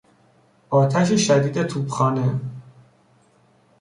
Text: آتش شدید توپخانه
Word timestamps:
آتش 0.69 1.13
شدید 1.27 1.63
توپخانه 1.67 2.39